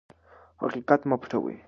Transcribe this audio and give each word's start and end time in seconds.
حقیقت 0.61 1.01
مه 1.09 1.15
پټوئ. 1.21 1.55